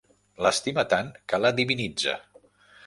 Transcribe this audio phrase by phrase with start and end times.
[0.45, 2.19] L'estima tant, que la divinitza!